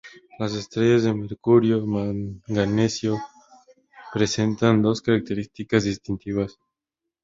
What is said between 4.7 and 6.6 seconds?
dos características distintivas.